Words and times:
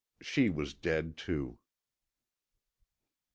She 0.19 0.49
was 0.49 0.73
dead 0.73 1.15
too. 1.15 1.59